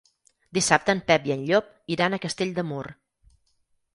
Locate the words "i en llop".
1.29-1.69